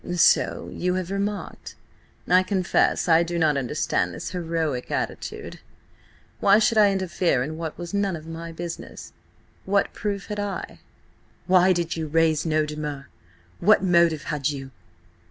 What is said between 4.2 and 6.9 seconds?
heroic attitude. Why should